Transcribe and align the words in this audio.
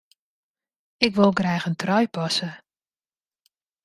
Ik 1.05 1.13
wol 1.17 1.33
graach 1.39 1.67
in 1.69 1.77
trui 1.81 2.05
passe. 2.15 2.49